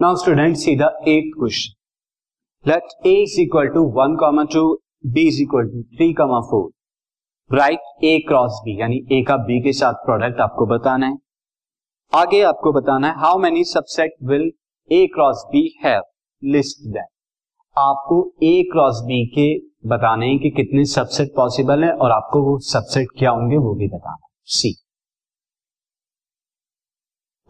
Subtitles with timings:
[0.00, 1.74] Now students see the eighth question.
[2.64, 4.78] Let A is equal to 1 comma 2,
[5.12, 6.68] B is equal to 3 comma 4.
[7.50, 11.16] Write A cross B यानी A का B के साथ product आपको बताना है।
[12.12, 14.50] आगे आपको बताना है how many subset will
[14.90, 16.02] A cross B have
[16.42, 17.08] list that
[17.76, 19.48] आपको ए क्रॉस बी के
[19.88, 23.88] बताने हैं कि कितने सबसेट पॉसिबल है और आपको वो सबसेट क्या होंगे वो भी
[23.88, 24.72] बताना है। सी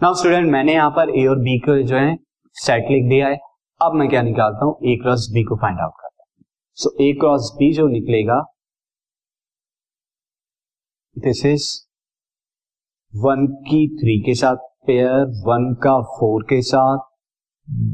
[0.03, 2.17] नाउ स्टूडेंट मैंने यहाँ पर ए और बी को जो है
[2.59, 3.39] सेट लिख दिया है
[3.81, 4.77] अब मैं क्या निकालता हूँ?
[4.85, 6.45] ए क्रॉस बी को फाइंड आउट करता हूँ।
[6.79, 8.41] सो ए क्रॉस बी जो निकलेगा
[11.17, 11.69] दिस इज़
[13.13, 16.99] वन की थ्री के साथ पेयर वन का फोर के साथ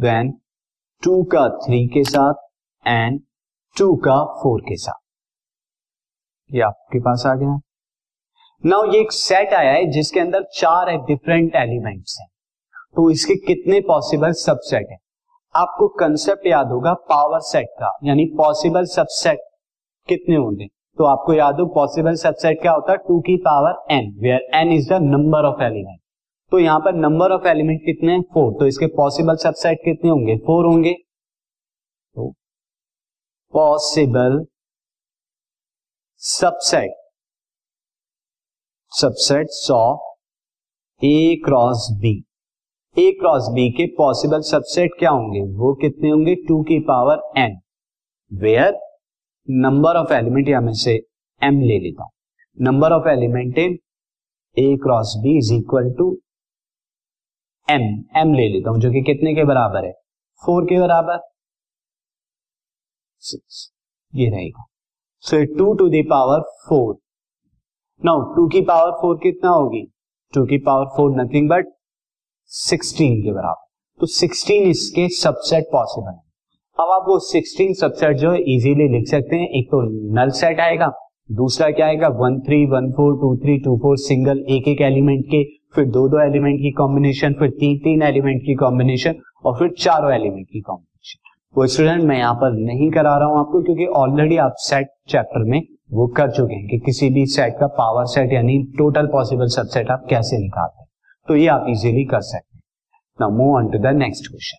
[0.00, 0.32] देन
[1.02, 2.34] टू का थ्री के साथ
[2.84, 3.20] एंड
[3.76, 5.00] टू का फोर के साथ।
[6.50, 7.58] ये आपके पास आ गया।
[8.64, 12.28] नाउ ये एक सेट आया है जिसके अंदर चार डिफरेंट एलिमेंट्स हैं।
[12.96, 14.96] तो इसके कितने पॉसिबल सबसेट है?
[15.54, 19.38] आपको कंसेप्ट याद होगा पावर सेट का, यानी पॉसिबल सबसेट
[20.08, 20.66] कितने होंगे?
[20.98, 22.98] तो आपको याद हो पॉसिबल सबसेट क्या होता है?
[22.98, 26.00] टू की power N where N is the number of element
[26.52, 28.20] तो यहाँ पर नंबर ऑफ़ एलिमेंट कितने हैं?
[28.34, 30.36] फोर तो इसके पॉसिबल सबसेट कितने होंगे?
[30.38, 32.30] फोर होंगे। तो
[33.54, 34.44] possible
[36.22, 36.94] subset
[38.92, 42.14] subset of A cross B
[42.96, 45.40] A cross B के पॉसिबल सबसेट क्या होंगे?
[45.58, 46.34] वो कितने होंगे?
[46.48, 47.56] टू की power N
[48.32, 48.78] where
[49.48, 50.94] number of element या मैं से
[51.42, 52.10] एम ले लेता हूँ।
[52.58, 53.76] Number of element in
[54.56, 56.08] A cross B is equal to
[57.68, 57.82] M
[58.16, 59.92] M ले लेता हूँ, जो कि कितने के बराबर है?
[60.42, 61.18] फोर के बराबर।
[63.22, 63.70] सिक्स
[64.12, 64.64] ये रहेगा।
[65.24, 66.96] So two to the power four
[68.02, 69.86] now two की पावर फोर कितना होगी?
[70.32, 71.74] टू की पावर फोर नथिंग बट
[72.50, 73.62] 16 के बराबर।
[74.00, 76.22] तो 16 इसके सबसेट पॉसिबल है।
[76.78, 79.80] अब आप वो 16 सबसेट जो है इजीली लिख सकते हैं। एक तो
[80.14, 80.90] नल सेट आएगा,
[81.32, 82.08] दूसरा क्या आएगा?
[82.16, 85.42] One three one four two three two four single एक एक एलिमेंट के,
[85.74, 90.12] फिर दो दो एलिमेंट की कॉम्बिनेशन फिर तीन तीन एलिमेंट की कॉम्बिनेशन और फिर चारों
[90.12, 91.20] एलिमेंट की कॉम्बिनेशन
[91.54, 95.44] वो स्टूडेंट मैं यहाँ पर नहीं करा रहा हूँ आपको क्योंकि ऑलरेडी आप सेट चैप्टर
[95.50, 95.60] में
[95.92, 99.90] वो कर चुके हैं कि किसी भी सेट का पावर सेट यानी टोटल पॉसिबल सबसेट
[99.90, 100.83] आप कैसे निकालते हैं।
[101.28, 102.62] तो ये आप इजीली कर सकते हैं।
[103.20, 104.56] Now move on to the next question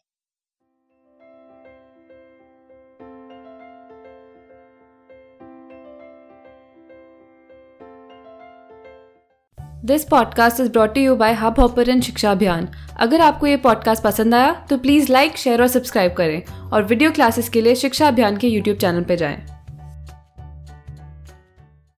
[9.85, 12.67] this podcast is brought you by Hub Hopper Shiksha Abhiyan
[12.97, 17.11] अगर आपको ये पॉडकास्ट पसंद आया तो प्लीज़ लाइक शेयर और सब्सक्राइब करें। और वीडियो
[17.11, 19.54] क्लासेस के लिए शिक्षा अभियान के यूट्यूब चैनल पर जाएँ।